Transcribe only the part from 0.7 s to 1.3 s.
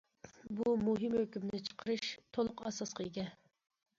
مۇھىم